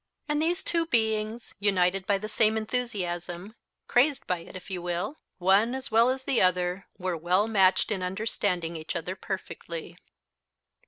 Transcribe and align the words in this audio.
And 0.27 0.41
these 0.41 0.63
two 0.63 0.87
beings, 0.87 1.53
united 1.59 2.07
by 2.07 2.17
the 2.17 2.27
same 2.27 2.57
enthusiasm, 2.57 3.53
crazed 3.87 4.25
by 4.25 4.39
it 4.39 4.55
if 4.55 4.71
you 4.71 4.81
will, 4.81 5.17
one 5.37 5.75
as 5.75 5.91
well 5.91 6.09
as 6.09 6.23
the 6.23 6.41
other, 6.41 6.87
were 6.97 7.15
well 7.15 7.47
matched 7.47 7.91
in 7.91 8.01
understanding 8.01 8.75
each 8.75 8.95
other 8.95 9.15
perfectly. 9.15 9.99